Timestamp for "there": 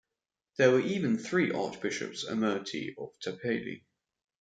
0.57-0.71